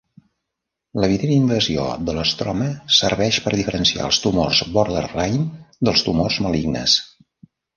L'evident 1.01 1.33
invasió 1.33 1.83
de 2.07 2.15
l'estroma 2.19 2.69
serveix 3.01 3.39
per 3.45 3.53
diferenciar 3.59 4.09
els 4.09 4.21
tumors 4.25 4.63
borderline 4.79 5.47
dels 5.91 6.07
tumors 6.09 6.41
malignes. 6.49 6.99